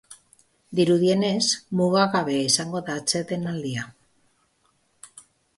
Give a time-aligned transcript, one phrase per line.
[0.79, 1.43] Dirudienez,
[1.81, 3.87] mugagabea izango da atsedenaldia.